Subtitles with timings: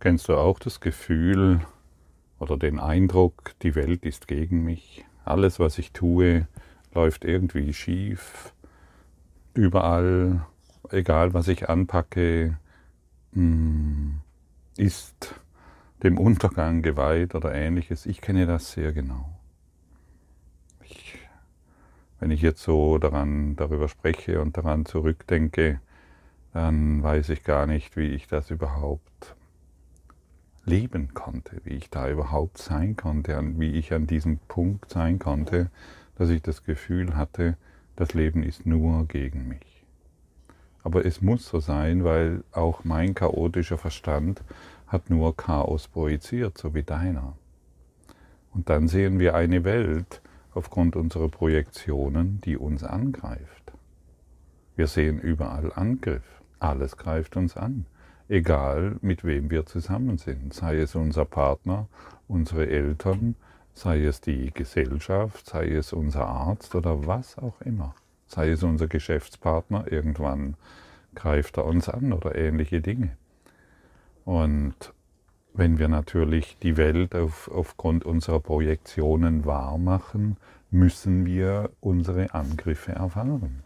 [0.00, 1.60] Kennst du auch das Gefühl
[2.38, 5.04] oder den Eindruck, die Welt ist gegen mich?
[5.24, 6.46] Alles, was ich tue,
[6.94, 8.54] läuft irgendwie schief.
[9.54, 10.46] Überall,
[10.90, 12.58] egal was ich anpacke,
[13.32, 14.20] hm,
[14.76, 15.34] ist
[16.04, 18.06] dem Untergang geweiht oder ähnliches.
[18.06, 19.28] Ich kenne das sehr genau.
[20.84, 21.18] Ich,
[22.20, 25.80] wenn ich jetzt so daran, darüber spreche und daran zurückdenke,
[26.52, 29.34] dann weiß ich gar nicht, wie ich das überhaupt
[30.68, 35.70] leben konnte, wie ich da überhaupt sein konnte, wie ich an diesem Punkt sein konnte,
[36.16, 37.56] dass ich das Gefühl hatte,
[37.96, 39.84] das Leben ist nur gegen mich.
[40.82, 44.42] Aber es muss so sein, weil auch mein chaotischer Verstand
[44.86, 47.36] hat nur Chaos projiziert, so wie deiner.
[48.54, 50.22] Und dann sehen wir eine Welt
[50.54, 53.72] aufgrund unserer Projektionen, die uns angreift.
[54.76, 56.24] Wir sehen überall Angriff.
[56.58, 57.86] Alles greift uns an
[58.28, 61.88] egal mit wem wir zusammen sind, sei es unser Partner,
[62.26, 63.34] unsere Eltern,
[63.74, 67.94] sei es die Gesellschaft, sei es unser Arzt oder was auch immer,
[68.26, 70.56] sei es unser Geschäftspartner, irgendwann
[71.14, 73.16] greift er uns an oder ähnliche Dinge.
[74.24, 74.92] Und
[75.54, 80.36] wenn wir natürlich die Welt auf, aufgrund unserer Projektionen wahr machen,
[80.70, 83.62] müssen wir unsere Angriffe erfahren.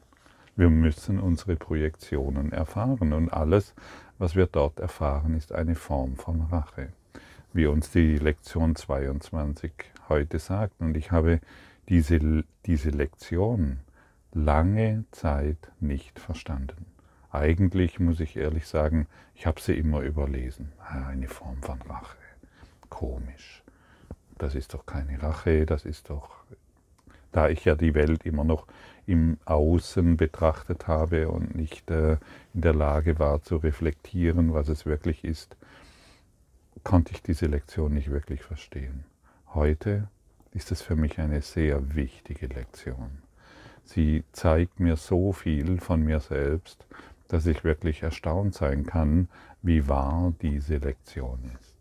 [0.55, 3.75] Wir müssen unsere Projektionen erfahren und alles,
[4.23, 6.91] was wir dort erfahren, ist eine Form von Rache,
[7.53, 9.73] wie uns die Lektion 22
[10.09, 10.81] heute sagt.
[10.81, 11.41] Und ich habe
[11.89, 13.81] diese, diese Lektion
[14.33, 16.87] lange Zeit nicht verstanden.
[17.33, 20.71] Eigentlich muss ich ehrlich sagen, ich habe sie immer überlesen.
[20.79, 22.17] Ah, eine Form von Rache.
[22.91, 23.65] Komisch.
[24.39, 26.45] Das ist doch keine Rache, das ist doch,
[27.33, 28.67] da ich ja die Welt immer noch
[29.07, 32.19] im Außen betrachtet habe und nicht äh,
[32.55, 35.57] in der Lage war zu reflektieren, was es wirklich ist,
[36.85, 39.05] konnte ich diese Lektion nicht wirklich verstehen.
[39.55, 40.09] Heute
[40.53, 43.23] ist es für mich eine sehr wichtige Lektion.
[43.85, 46.87] Sie zeigt mir so viel von mir selbst,
[47.29, 49.29] dass ich wirklich erstaunt sein kann,
[49.63, 51.72] wie wahr diese Lektion ist.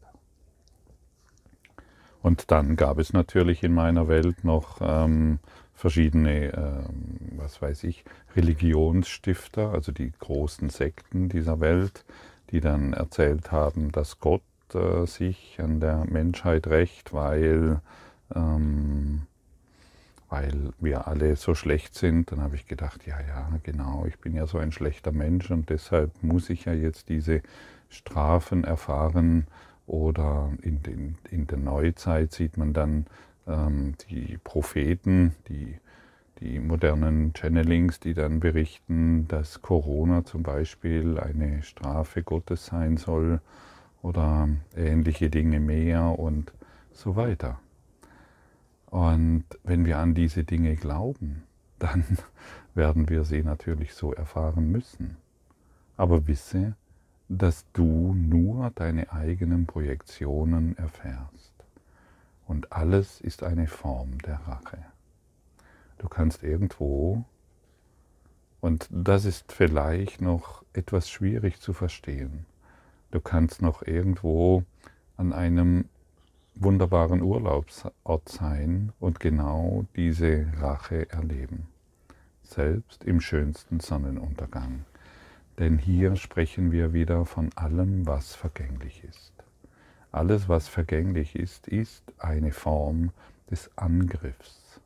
[2.22, 5.40] Und dann gab es natürlich in meiner Welt noch ähm,
[5.74, 8.06] verschiedene, ähm, was weiß ich,
[8.36, 12.06] Religionsstifter, also die großen Sekten dieser Welt,
[12.52, 14.44] die dann erzählt haben, dass Gott
[14.74, 17.82] äh, sich an der Menschheit rächt, weil,
[18.36, 19.24] ähm,
[20.30, 22.32] weil wir alle so schlecht sind.
[22.32, 25.70] Dann habe ich gedacht, ja, ja, genau, ich bin ja so ein schlechter Mensch und
[25.72, 27.42] deshalb muss ich ja jetzt diese
[27.90, 29.48] Strafen erfahren.
[29.92, 33.08] Oder in, den, in der Neuzeit sieht man dann
[33.46, 35.76] ähm, die Propheten, die,
[36.40, 43.42] die modernen Channelings, die dann berichten, dass Corona zum Beispiel eine Strafe Gottes sein soll
[44.02, 44.48] oder
[44.78, 46.54] ähnliche Dinge mehr und
[46.94, 47.60] so weiter.
[48.86, 51.44] Und wenn wir an diese Dinge glauben,
[51.80, 52.06] dann
[52.76, 55.18] werden wir sie natürlich so erfahren müssen.
[55.98, 56.78] Aber wisse,
[57.38, 61.54] dass du nur deine eigenen Projektionen erfährst.
[62.46, 64.80] Und alles ist eine Form der Rache.
[65.98, 67.24] Du kannst irgendwo,
[68.60, 72.46] und das ist vielleicht noch etwas schwierig zu verstehen,
[73.12, 74.64] du kannst noch irgendwo
[75.16, 75.86] an einem
[76.56, 81.70] wunderbaren Urlaubsort sein und genau diese Rache erleben,
[82.44, 84.84] selbst im schönsten Sonnenuntergang.
[85.62, 89.32] Denn hier sprechen wir wieder von allem, was vergänglich ist.
[90.12, 93.12] Alles, was vergänglich ist, ist eine Form
[93.52, 94.82] des Angriffs.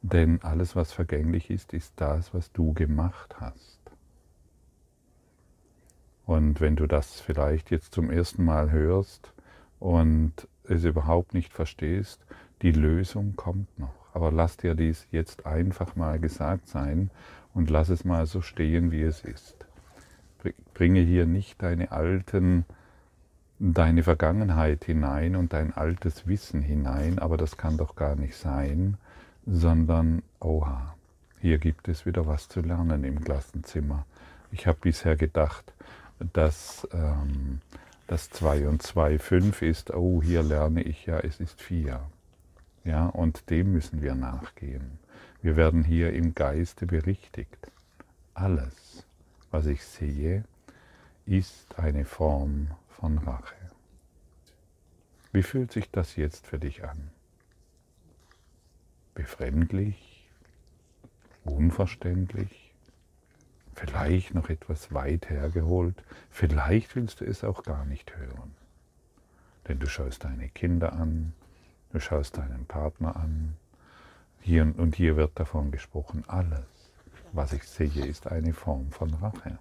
[0.00, 3.78] Denn alles, was vergänglich ist, ist das, was du gemacht hast.
[6.24, 9.34] Und wenn du das vielleicht jetzt zum ersten Mal hörst
[9.78, 12.24] und es überhaupt nicht verstehst,
[12.62, 13.92] die Lösung kommt noch.
[14.14, 17.10] Aber lass dir dies jetzt einfach mal gesagt sein
[17.52, 19.55] und lass es mal so stehen, wie es ist.
[20.74, 22.64] Bringe hier nicht deine alten
[23.58, 28.98] deine Vergangenheit hinein und dein altes Wissen hinein, aber das kann doch gar nicht sein,
[29.46, 30.94] sondern, oha,
[31.40, 34.04] hier gibt es wieder was zu lernen im Klassenzimmer.
[34.50, 35.72] Ich habe bisher gedacht,
[36.32, 37.60] dass ähm,
[38.06, 42.00] das 2 und 2 5 ist, oh, hier lerne ich ja, es ist 4.
[42.84, 44.98] Ja, und dem müssen wir nachgehen.
[45.42, 47.70] Wir werden hier im Geiste berichtigt.
[48.34, 49.05] Alles,
[49.56, 50.44] was ich sehe,
[51.24, 53.56] ist eine Form von Rache.
[55.32, 57.10] Wie fühlt sich das jetzt für dich an?
[59.14, 60.28] Befremdlich?
[61.44, 62.66] Unverständlich?
[63.76, 68.54] vielleicht noch etwas weit hergeholt, vielleicht willst du es auch gar nicht hören.
[69.68, 71.34] Denn du schaust deine Kinder an,
[71.92, 73.56] du schaust deinen Partner an,
[74.40, 76.64] hier und hier wird davon gesprochen, alles,
[77.36, 79.58] was ich sehe, ist eine Form von Rache.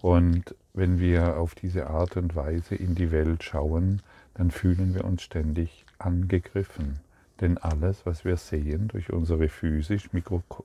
[0.00, 4.02] Und wenn wir auf diese Art und Weise in die Welt schauen,
[4.34, 7.00] dann fühlen wir uns ständig angegriffen.
[7.40, 10.10] Denn alles, was wir sehen durch unsere physisch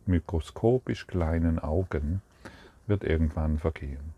[0.06, 2.22] mikroskopisch kleinen Augen,
[2.88, 4.14] wird irgendwann vergehen.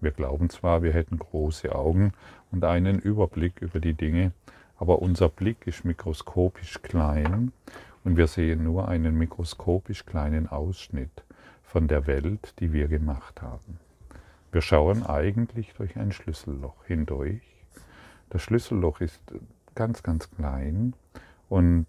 [0.00, 2.12] Wir glauben zwar, wir hätten große Augen
[2.50, 4.32] und einen Überblick über die Dinge,
[4.76, 7.52] aber unser Blick ist mikroskopisch klein
[8.04, 11.24] und wir sehen nur einen mikroskopisch kleinen Ausschnitt
[11.62, 13.78] von der Welt, die wir gemacht haben.
[14.50, 17.42] Wir schauen eigentlich durch ein Schlüsselloch hindurch.
[18.30, 19.22] Das Schlüsselloch ist
[19.74, 20.94] ganz, ganz klein
[21.48, 21.86] und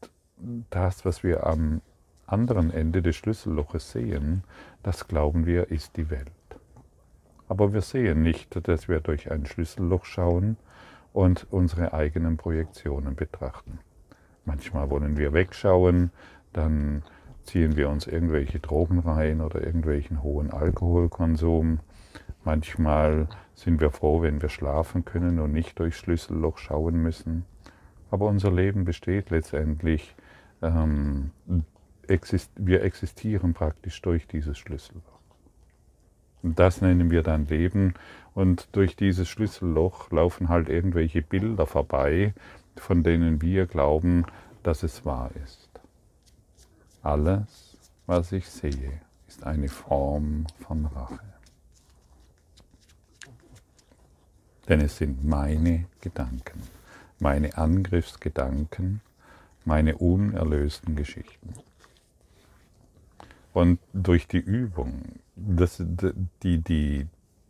[0.70, 1.82] das, was wir am
[2.26, 4.44] anderen Ende des Schlüsselloches sehen,
[4.82, 6.32] das glauben wir, ist die Welt.
[7.48, 10.58] Aber wir sehen nicht, dass wir durch ein Schlüsselloch schauen
[11.12, 13.80] und unsere eigenen Projektionen betrachten.
[14.46, 16.12] Manchmal wollen wir wegschauen,
[16.52, 17.04] dann
[17.44, 21.80] ziehen wir uns irgendwelche Drogen rein oder irgendwelchen hohen Alkoholkonsum
[22.44, 27.46] Manchmal sind wir froh, wenn wir schlafen können und nicht durchs Schlüsselloch schauen müssen.
[28.12, 30.16] Aber unser Leben besteht letztendlich,
[30.62, 31.32] ähm,
[32.08, 35.02] exist wir existieren praktisch durch dieses Schlüsselloch.
[36.42, 37.94] Und das nennen wir dann Leben.
[38.34, 42.34] Und durch dieses Schlüsselloch laufen halt irgendwelche Bilder vorbei,
[42.80, 44.26] von denen wir glauben,
[44.64, 45.70] dass es wahr ist.
[47.02, 51.20] Alles, was ich sehe, ist eine Form von Rache.
[54.70, 56.64] Denn es sind meine Gedanken,
[57.20, 59.02] meine Angriffsgedanken,
[59.66, 61.54] meine unerlösten Geschichten.
[63.54, 65.84] Und durch die Übung, das,
[66.42, 67.08] die, die,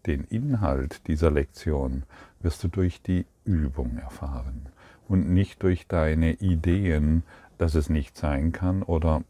[0.07, 2.03] den Inhalt dieser Lektion
[2.39, 4.72] wirst du durch die Übung erfahren
[5.07, 7.23] und nicht durch deine Ideen,
[7.57, 9.23] dass es nicht sein kann oder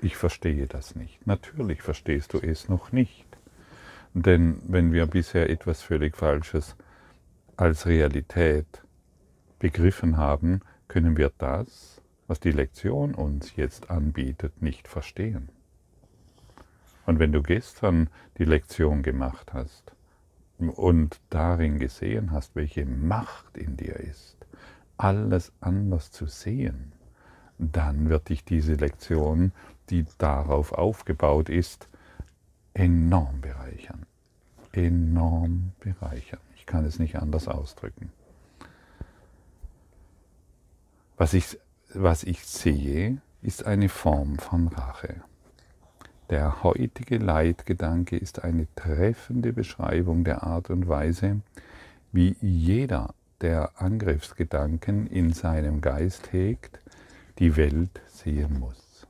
[0.00, 1.26] ich verstehe das nicht.
[1.26, 3.26] Natürlich verstehst du es noch nicht.
[4.14, 6.76] Denn wenn wir bisher etwas völlig Falsches
[7.56, 8.66] als Realität
[9.58, 15.48] begriffen haben, können wir das, was die Lektion uns jetzt anbietet, nicht verstehen.
[17.06, 19.92] Und wenn du gestern die Lektion gemacht hast
[20.58, 24.37] und darin gesehen hast, welche Macht in dir ist,
[24.98, 26.92] alles anders zu sehen,
[27.58, 29.52] dann wird dich diese Lektion,
[29.90, 31.88] die darauf aufgebaut ist,
[32.74, 34.06] enorm bereichern.
[34.72, 38.12] Enorm bereichern kann es nicht anders ausdrücken.
[41.16, 41.58] Was ich,
[41.94, 45.22] was ich sehe, ist eine Form von Rache.
[46.30, 51.40] Der heutige Leitgedanke ist eine treffende Beschreibung der Art und Weise,
[52.12, 56.80] wie jeder der Angriffsgedanken in seinem Geist hegt,
[57.38, 59.06] die Welt sehen muss.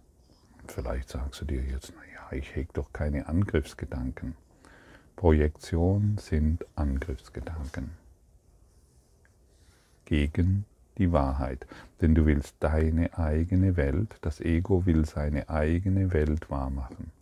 [0.67, 4.35] Vielleicht sagst du dir jetzt, naja, ich hege doch keine Angriffsgedanken.
[5.17, 7.91] Projektion sind Angriffsgedanken
[10.05, 10.65] gegen
[10.99, 11.67] die Wahrheit.
[12.01, 17.13] Denn du willst deine eigene Welt, das Ego will seine eigene Welt wahrmachen.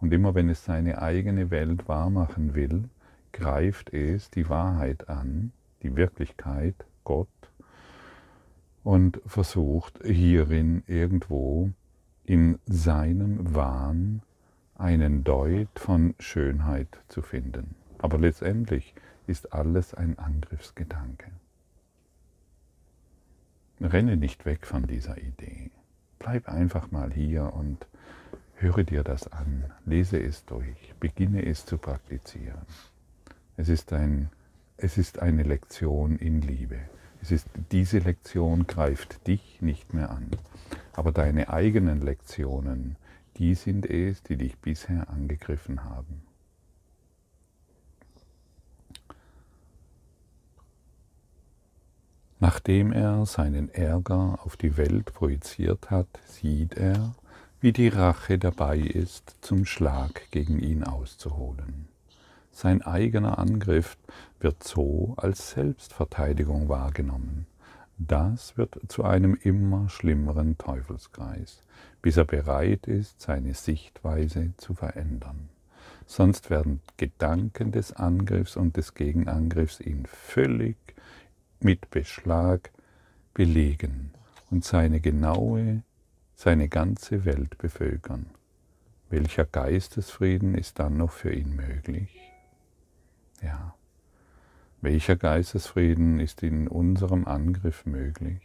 [0.00, 2.84] Und immer wenn es seine eigene Welt wahrmachen will,
[3.32, 5.52] greift es die Wahrheit an,
[5.82, 7.28] die Wirklichkeit, Gott,
[8.84, 11.70] und versucht hierin irgendwo
[12.24, 14.22] in seinem Wahn
[14.74, 17.74] einen Deut von Schönheit zu finden.
[17.98, 18.94] Aber letztendlich
[19.26, 21.30] ist alles ein Angriffsgedanke.
[23.80, 25.70] Renne nicht weg von dieser Idee.
[26.18, 27.86] Bleib einfach mal hier und
[28.54, 32.62] höre dir das an, lese es durch, beginne es zu praktizieren.
[33.56, 34.30] Es ist, ein,
[34.78, 36.78] es ist eine Lektion in Liebe.
[37.20, 40.30] Es ist, diese Lektion greift dich nicht mehr an,
[40.92, 42.96] aber deine eigenen Lektionen,
[43.36, 46.22] die sind es, die dich bisher angegriffen haben.
[52.38, 57.16] Nachdem er seinen Ärger auf die Welt projiziert hat, sieht er,
[57.60, 61.88] wie die Rache dabei ist, zum Schlag gegen ihn auszuholen.
[62.60, 63.96] Sein eigener Angriff
[64.40, 67.46] wird so als Selbstverteidigung wahrgenommen.
[67.98, 71.62] Das wird zu einem immer schlimmeren Teufelskreis,
[72.02, 75.50] bis er bereit ist, seine Sichtweise zu verändern.
[76.04, 80.78] Sonst werden Gedanken des Angriffs und des Gegenangriffs ihn völlig
[81.60, 82.72] mit Beschlag
[83.34, 84.10] belegen
[84.50, 85.84] und seine genaue,
[86.34, 88.26] seine ganze Welt bevölkern.
[89.10, 92.27] welcher Geistesfrieden ist dann noch für ihn möglich?
[93.42, 93.74] Ja.
[94.80, 98.42] Welcher Geistesfrieden ist in unserem Angriff möglich?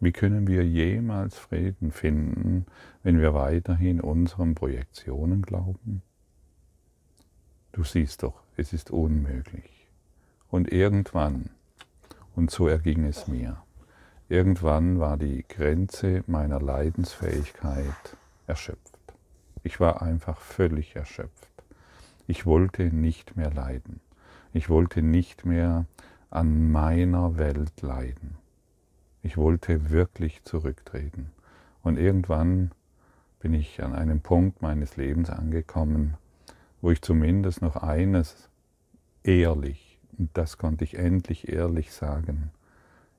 [0.00, 2.66] Wie können wir jemals Frieden finden,
[3.04, 6.02] wenn wir weiterhin unseren Projektionen glauben?
[7.70, 9.86] Du siehst doch, es ist unmöglich.
[10.50, 11.50] Und irgendwann,
[12.34, 13.62] und so erging es mir,
[14.28, 18.16] irgendwann war die Grenze meiner Leidensfähigkeit
[18.48, 18.98] erschöpft.
[19.62, 21.51] Ich war einfach völlig erschöpft.
[22.26, 24.00] Ich wollte nicht mehr leiden.
[24.52, 25.86] Ich wollte nicht mehr
[26.30, 28.36] an meiner Welt leiden.
[29.22, 31.30] Ich wollte wirklich zurücktreten.
[31.82, 32.70] Und irgendwann
[33.40, 36.14] bin ich an einem Punkt meines Lebens angekommen,
[36.80, 38.48] wo ich zumindest noch eines
[39.24, 42.50] ehrlich, und das konnte ich endlich ehrlich sagen,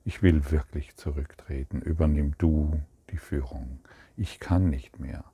[0.04, 2.80] ich will wirklich zurücktreten, übernimm du
[3.10, 3.80] die Führung.
[4.16, 5.24] Ich kann nicht mehr.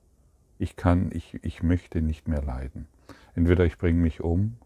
[0.58, 2.86] Ich kann, ich, ich möchte nicht mehr leiden.
[3.34, 4.56] Entweder ich bringe mich um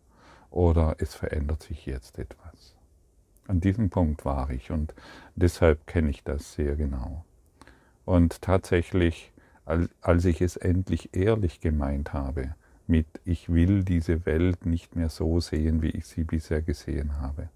[0.51, 2.77] oder es verändert sich jetzt etwas.
[3.47, 4.95] An diesem Punkt war ich und
[5.35, 7.25] deshalb kenne ich das sehr genau.
[8.05, 9.33] Und tatsächlich,
[9.65, 12.55] als ich es endlich ehrlich gemeint habe,
[12.87, 17.49] mit ich will diese Welt nicht mehr so sehen, wie ich sie bisher gesehen habe.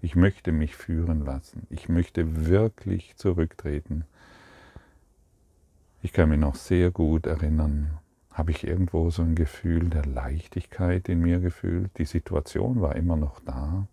[0.00, 1.66] Ich möchte mich führen lassen.
[1.70, 4.04] Ich möchte wirklich zurücktreten.
[6.02, 7.98] Ich kann mich noch sehr gut erinnern,
[8.32, 11.90] habe ich irgendwo so ein Gefühl der Leichtigkeit in mir gefühlt.
[11.98, 13.86] Die Situation war immer noch da,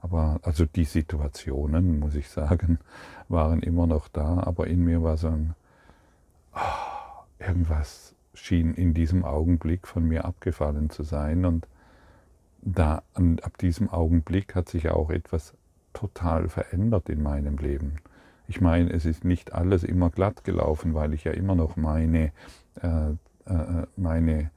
[0.00, 2.78] aber also die Situationen, muss ich sagen,
[3.28, 5.54] waren immer noch da, aber in mir war so ein,
[6.54, 11.44] oh, irgendwas schien in diesem Augenblick von mir abgefallen zu sein.
[11.44, 11.66] Und
[12.62, 15.54] da, ab diesem Augenblick hat sich auch etwas
[15.92, 17.96] total verändert in meinem Leben.
[18.46, 22.32] Ich meine, es ist nicht alles immer glatt gelaufen, weil ich ja immer noch meine,
[22.80, 23.12] äh,
[23.96, 24.50] meine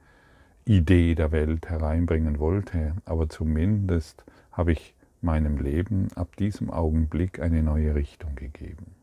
[0.64, 2.94] Idee der Welt hereinbringen wollte.
[3.04, 8.94] Aber zumindest habe ich meinem Leben ab diesem Augenblick eine neue Richtung gegeben.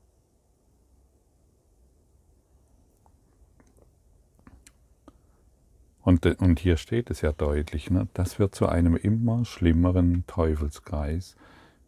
[6.05, 8.07] Und, und hier steht es ja deutlich, ne?
[8.13, 11.35] das wird zu einem immer schlimmeren Teufelskreis,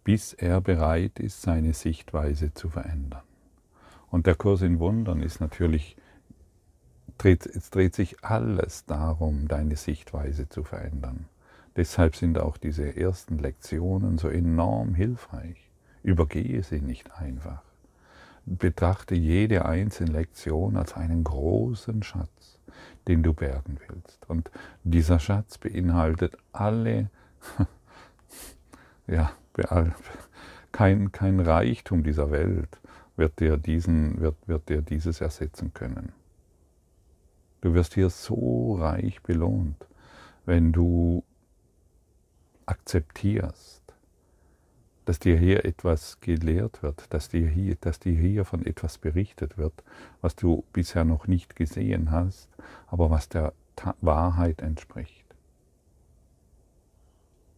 [0.03, 3.21] bis er bereit ist, seine Sichtweise zu verändern.
[4.09, 5.97] Und der Kurs in Wundern ist natürlich,
[7.17, 11.25] dreht, es dreht sich alles darum, deine Sichtweise zu verändern.
[11.75, 15.69] Deshalb sind auch diese ersten Lektionen so enorm hilfreich.
[16.01, 17.61] Übergehe sie nicht einfach.
[18.45, 22.59] Betrachte jede einzelne Lektion als einen großen Schatz,
[23.07, 24.27] den du bergen willst.
[24.27, 24.49] Und
[24.83, 27.11] dieser Schatz beinhaltet alle,
[29.07, 29.31] ja,
[30.71, 32.79] kein, kein Reichtum dieser Welt
[33.17, 36.13] wird dir, diesen, wird, wird dir dieses ersetzen können.
[37.61, 39.87] Du wirst hier so reich belohnt,
[40.45, 41.23] wenn du
[42.65, 43.81] akzeptierst,
[45.05, 49.57] dass dir hier etwas gelehrt wird, dass dir, hier, dass dir hier von etwas berichtet
[49.57, 49.83] wird,
[50.21, 52.49] was du bisher noch nicht gesehen hast,
[52.87, 53.53] aber was der
[54.01, 55.25] Wahrheit entspricht.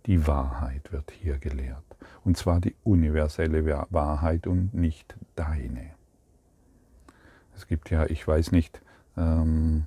[0.05, 1.83] Die Wahrheit wird hier gelehrt,
[2.23, 5.91] und zwar die universelle Wahrheit und nicht deine.
[7.55, 8.81] Es gibt ja, ich weiß nicht,
[9.19, 9.83] ähm,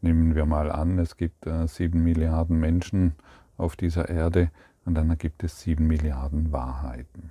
[0.00, 3.14] nehmen wir mal an, es gibt äh, sieben Milliarden Menschen
[3.56, 4.50] auf dieser Erde
[4.84, 7.30] und dann gibt es sieben Milliarden Wahrheiten.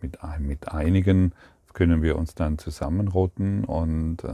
[0.00, 1.32] Mit, mit einigen
[1.72, 4.28] können wir uns dann zusammenrotten und äh,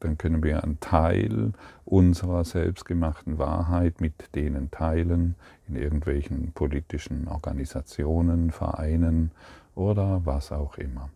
[0.00, 1.52] dann können wir einen Teil
[1.84, 5.36] unserer selbstgemachten Wahrheit mit denen teilen,
[5.68, 9.30] in irgendwelchen politischen Organisationen, Vereinen
[9.74, 11.10] oder was auch immer.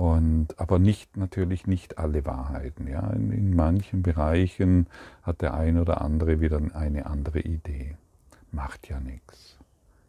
[0.00, 2.88] Und, aber nicht, natürlich nicht alle Wahrheiten.
[2.88, 3.10] Ja.
[3.10, 4.86] In, in manchen Bereichen
[5.20, 7.98] hat der ein oder andere wieder eine andere Idee.
[8.50, 9.58] Macht ja nichts.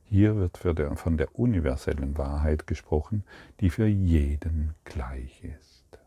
[0.05, 3.25] Hier wird der, von der universellen Wahrheit gesprochen,
[3.59, 5.99] die für jeden gleich ist.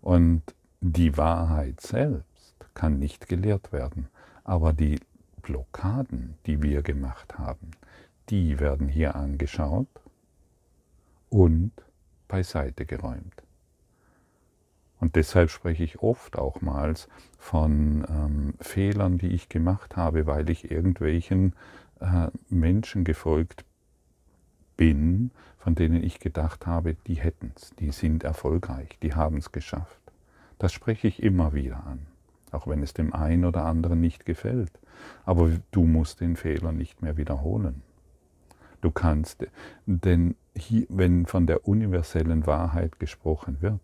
[0.00, 0.42] Und
[0.80, 4.08] die Wahrheit selbst kann nicht gelehrt werden,
[4.42, 4.98] aber die
[5.40, 7.70] Blockaden, die wir gemacht haben,
[8.28, 9.86] die werden hier angeschaut
[11.30, 11.70] und
[12.32, 13.42] beiseite geräumt.
[15.00, 16.94] Und deshalb spreche ich oft auch mal
[17.38, 21.54] von ähm, Fehlern, die ich gemacht habe, weil ich irgendwelchen
[22.00, 23.66] äh, Menschen gefolgt
[24.78, 29.52] bin, von denen ich gedacht habe, die hätten es, die sind erfolgreich, die haben es
[29.52, 30.00] geschafft.
[30.58, 32.06] Das spreche ich immer wieder an,
[32.50, 34.72] auch wenn es dem einen oder anderen nicht gefällt.
[35.26, 37.82] Aber du musst den Fehler nicht mehr wiederholen.
[38.82, 39.46] Du kannst,
[39.86, 43.80] denn hier, wenn von der universellen Wahrheit gesprochen wird,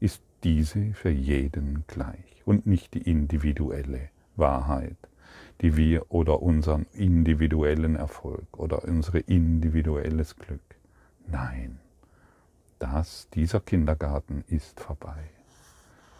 [0.00, 4.96] ist diese für jeden gleich und nicht die individuelle Wahrheit,
[5.60, 10.60] die wir oder unseren individuellen Erfolg oder unser individuelles Glück.
[11.28, 11.78] Nein,
[12.80, 15.30] das, dieser Kindergarten ist vorbei.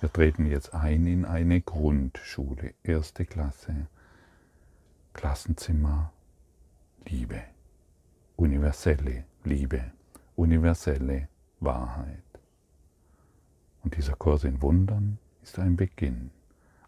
[0.00, 3.88] Wir treten jetzt ein in eine Grundschule, erste Klasse,
[5.14, 6.12] Klassenzimmer,
[7.06, 7.42] Liebe,
[8.36, 9.92] universelle Liebe,
[10.36, 11.28] universelle
[11.60, 12.22] Wahrheit.
[13.82, 16.30] Und dieser Kurs in Wundern ist ein Beginn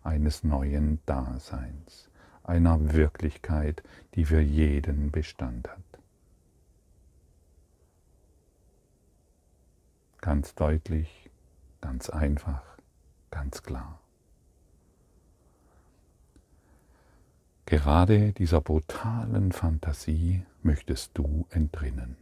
[0.02, 2.08] eines neuen Daseins,
[2.44, 3.82] einer Wirklichkeit,
[4.14, 5.78] die für jeden Bestand hat.
[10.20, 11.30] Ganz deutlich,
[11.80, 12.62] ganz einfach,
[13.30, 14.00] ganz klar.
[17.68, 22.16] Gerade dieser brutalen Fantasie möchtest du entrinnen.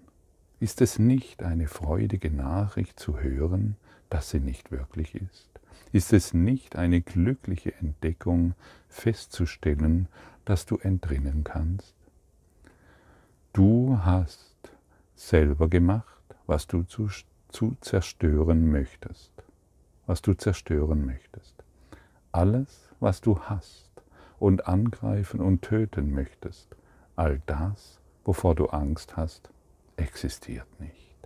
[0.58, 3.76] Ist es nicht eine freudige Nachricht zu hören,
[4.08, 5.50] dass sie nicht wirklich ist?
[5.92, 8.54] Ist es nicht eine glückliche Entdeckung
[8.88, 10.08] festzustellen,
[10.46, 11.94] dass du entrinnen kannst?
[13.52, 14.56] Du hast
[15.14, 17.10] selber gemacht, was du zu,
[17.48, 19.30] zu zerstören möchtest.
[20.06, 21.54] Was du zerstören möchtest.
[22.32, 23.83] Alles, was du hast
[24.44, 26.76] und angreifen und töten möchtest,
[27.16, 29.50] all das, wovor du Angst hast,
[29.96, 31.16] existiert nicht.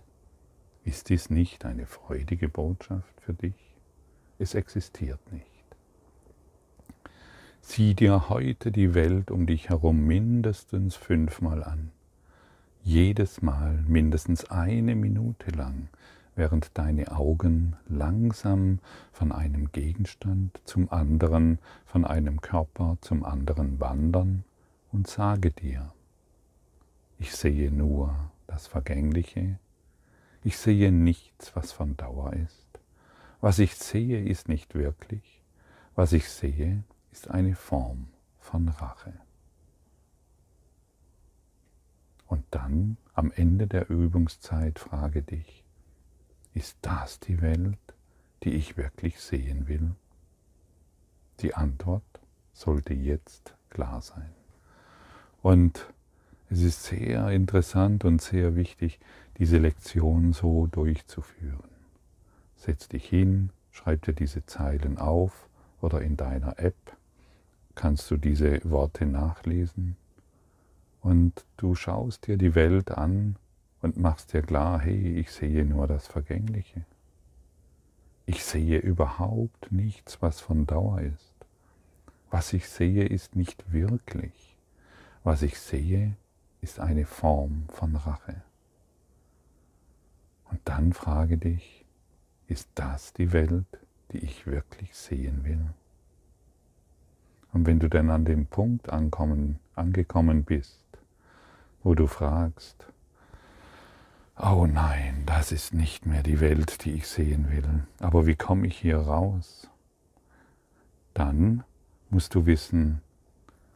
[0.83, 3.69] Ist dies nicht eine freudige Botschaft für dich?
[4.39, 5.45] es existiert nicht.
[7.61, 11.91] Sieh dir heute die Welt um dich herum mindestens fünfmal an.
[12.81, 15.89] Jedes Mal mindestens eine Minute lang,
[16.39, 18.79] während deine Augen langsam
[19.11, 24.45] von einem Gegenstand zum anderen, von einem Körper zum anderen wandern
[24.93, 25.93] und sage dir,
[27.19, 28.15] ich sehe nur
[28.47, 29.59] das Vergängliche,
[30.41, 32.69] ich sehe nichts, was von Dauer ist.
[33.41, 35.43] Was ich sehe, ist nicht wirklich.
[35.95, 38.07] Was ich sehe, ist eine Form
[38.39, 39.13] von Rache.
[42.27, 45.58] Und dann am Ende der Übungszeit frage dich,
[46.53, 47.77] ist das die Welt,
[48.43, 49.91] die ich wirklich sehen will?
[51.41, 52.03] Die Antwort
[52.53, 54.31] sollte jetzt klar sein.
[55.41, 55.87] Und
[56.49, 58.99] es ist sehr interessant und sehr wichtig,
[59.37, 61.69] diese Lektion so durchzuführen.
[62.57, 65.47] Setz dich hin, schreib dir diese Zeilen auf
[65.79, 66.75] oder in deiner App
[67.75, 69.95] kannst du diese Worte nachlesen
[71.01, 73.37] und du schaust dir die Welt an
[73.81, 76.85] und machst dir klar, hey, ich sehe nur das Vergängliche.
[78.25, 81.33] Ich sehe überhaupt nichts, was von Dauer ist.
[82.29, 84.57] Was ich sehe, ist nicht wirklich.
[85.23, 86.15] Was ich sehe,
[86.61, 88.41] ist eine Form von Rache.
[90.51, 91.85] Und dann frage dich,
[92.47, 93.65] ist das die Welt,
[94.11, 95.65] die ich wirklich sehen will?
[97.53, 100.85] Und wenn du dann an dem Punkt ankommen, angekommen bist,
[101.83, 102.85] wo du fragst,
[104.39, 108.67] oh nein, das ist nicht mehr die Welt, die ich sehen will, aber wie komme
[108.67, 109.69] ich hier raus?
[111.13, 111.63] Dann
[112.09, 113.01] musst du wissen,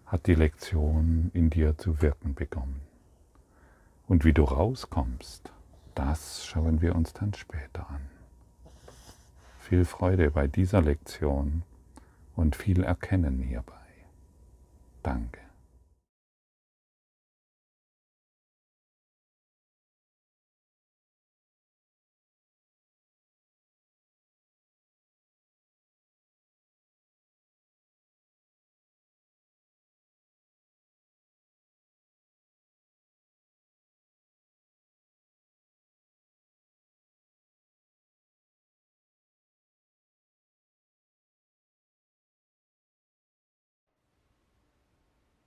[0.06, 2.82] hat die Lektion in dir zu wirken begonnen.
[4.08, 5.52] Und wie du rauskommst,
[5.95, 8.02] das schauen wir uns dann später an
[9.63, 11.63] viel Freude bei dieser Lektion
[12.36, 13.73] und viel Erkennen hierbei.
[15.02, 15.39] Danke.